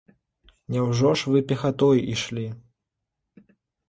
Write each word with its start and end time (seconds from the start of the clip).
Няўжо 0.75 1.11
ж 1.21 1.33
вы 1.33 1.39
пехатой 1.51 2.01
ішлі? 2.13 2.47